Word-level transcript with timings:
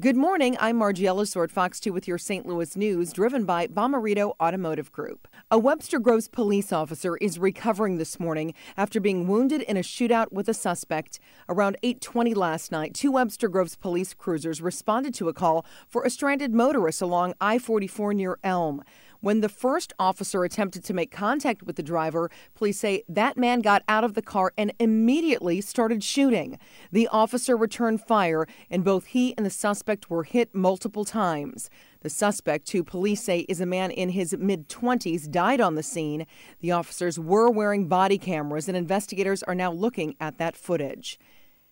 Good 0.00 0.16
morning. 0.16 0.56
I'm 0.58 0.78
Margie 0.78 1.04
Ellisor, 1.04 1.50
Fox 1.50 1.78
2 1.78 1.92
with 1.92 2.08
your 2.08 2.16
St. 2.16 2.46
Louis 2.46 2.74
news, 2.74 3.12
driven 3.12 3.44
by 3.44 3.66
Bommarito 3.66 4.32
Automotive 4.40 4.90
Group. 4.92 5.28
A 5.50 5.58
Webster 5.58 5.98
Groves 5.98 6.26
police 6.26 6.72
officer 6.72 7.18
is 7.18 7.38
recovering 7.38 7.98
this 7.98 8.18
morning 8.18 8.54
after 8.78 8.98
being 8.98 9.28
wounded 9.28 9.60
in 9.60 9.76
a 9.76 9.80
shootout 9.80 10.32
with 10.32 10.48
a 10.48 10.54
suspect. 10.54 11.20
Around 11.50 11.76
8:20 11.82 12.32
last 12.34 12.72
night, 12.72 12.94
two 12.94 13.12
Webster 13.12 13.48
Groves 13.50 13.76
police 13.76 14.14
cruisers 14.14 14.62
responded 14.62 15.12
to 15.14 15.28
a 15.28 15.34
call 15.34 15.66
for 15.86 16.02
a 16.02 16.08
stranded 16.08 16.54
motorist 16.54 17.02
along 17.02 17.34
I-44 17.38 18.14
near 18.14 18.38
Elm. 18.42 18.82
When 19.22 19.40
the 19.40 19.50
first 19.50 19.92
officer 19.98 20.44
attempted 20.44 20.82
to 20.84 20.94
make 20.94 21.10
contact 21.10 21.62
with 21.62 21.76
the 21.76 21.82
driver, 21.82 22.30
police 22.54 22.78
say 22.78 23.02
that 23.06 23.36
man 23.36 23.60
got 23.60 23.82
out 23.86 24.02
of 24.02 24.14
the 24.14 24.22
car 24.22 24.54
and 24.56 24.72
immediately 24.78 25.60
started 25.60 26.02
shooting. 26.02 26.58
The 26.90 27.06
officer 27.08 27.54
returned 27.54 28.00
fire, 28.00 28.46
and 28.70 28.82
both 28.82 29.06
he 29.06 29.36
and 29.36 29.44
the 29.44 29.50
suspect 29.50 30.08
were 30.08 30.24
hit 30.24 30.54
multiple 30.54 31.04
times. 31.04 31.68
The 32.00 32.08
suspect, 32.08 32.70
who 32.70 32.82
police 32.82 33.22
say 33.22 33.40
is 33.40 33.60
a 33.60 33.66
man 33.66 33.90
in 33.90 34.08
his 34.08 34.34
mid 34.38 34.70
20s, 34.70 35.30
died 35.30 35.60
on 35.60 35.74
the 35.74 35.82
scene. 35.82 36.26
The 36.60 36.72
officers 36.72 37.18
were 37.18 37.50
wearing 37.50 37.88
body 37.88 38.16
cameras, 38.16 38.68
and 38.68 38.76
investigators 38.76 39.42
are 39.42 39.54
now 39.54 39.70
looking 39.70 40.16
at 40.18 40.38
that 40.38 40.56
footage. 40.56 41.18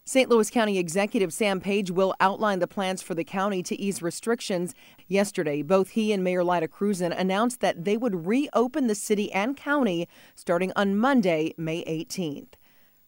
St. 0.09 0.31
Louis 0.31 0.49
County 0.49 0.79
Executive 0.79 1.35
Sam 1.35 1.61
Page 1.61 1.91
will 1.91 2.15
outline 2.19 2.61
the 2.61 2.67
plans 2.67 3.03
for 3.03 3.15
the 3.15 3.25
county 3.25 3.63
to 3.65 3.79
ease 3.79 4.01
restrictions. 4.01 4.75
Yesterday, 5.07 5.61
both 5.61 5.91
he 5.91 6.15
and 6.15 6.25
Mayor 6.25 6.43
Lyda 6.43 6.67
Krewson 6.67 7.15
announced 7.15 7.61
that 7.61 7.85
they 7.85 7.99
would 7.99 8.27
reopen 8.27 8.87
the 8.87 8.95
city 8.95 9.31
and 9.33 9.55
county 9.55 10.09
starting 10.35 10.73
on 10.75 10.97
Monday, 10.97 11.53
May 11.59 11.85
18th. 11.85 12.55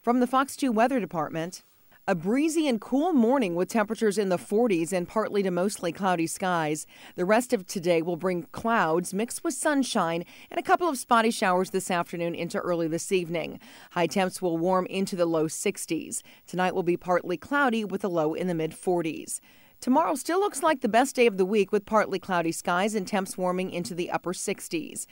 From 0.02 0.20
the 0.20 0.26
Fox 0.26 0.56
2 0.56 0.70
Weather 0.72 1.00
Department, 1.00 1.64
a 2.10 2.14
breezy 2.16 2.66
and 2.66 2.80
cool 2.80 3.12
morning 3.12 3.54
with 3.54 3.68
temperatures 3.68 4.18
in 4.18 4.30
the 4.30 4.36
40s 4.36 4.92
and 4.92 5.06
partly 5.06 5.44
to 5.44 5.50
mostly 5.52 5.92
cloudy 5.92 6.26
skies. 6.26 6.84
The 7.14 7.24
rest 7.24 7.52
of 7.52 7.68
today 7.68 8.02
will 8.02 8.16
bring 8.16 8.48
clouds 8.50 9.14
mixed 9.14 9.44
with 9.44 9.54
sunshine 9.54 10.24
and 10.50 10.58
a 10.58 10.62
couple 10.64 10.88
of 10.88 10.98
spotty 10.98 11.30
showers 11.30 11.70
this 11.70 11.88
afternoon 11.88 12.34
into 12.34 12.58
early 12.58 12.88
this 12.88 13.12
evening. 13.12 13.60
High 13.92 14.08
temps 14.08 14.42
will 14.42 14.58
warm 14.58 14.86
into 14.86 15.14
the 15.14 15.24
low 15.24 15.46
60s. 15.46 16.22
Tonight 16.48 16.74
will 16.74 16.82
be 16.82 16.96
partly 16.96 17.36
cloudy 17.36 17.84
with 17.84 18.02
a 18.02 18.08
low 18.08 18.34
in 18.34 18.48
the 18.48 18.54
mid 18.54 18.72
40s. 18.72 19.38
Tomorrow 19.80 20.16
still 20.16 20.40
looks 20.40 20.62
like 20.62 20.80
the 20.82 20.90
best 20.90 21.16
day 21.16 21.26
of 21.26 21.38
the 21.38 21.46
week 21.46 21.72
with 21.72 21.86
partly 21.86 22.18
cloudy 22.18 22.52
skies 22.52 22.94
and 22.94 23.06
temps 23.06 23.38
warming 23.38 23.70
into 23.70 23.94
the 23.94 24.10
upper 24.10 24.34
60s. 24.34 25.06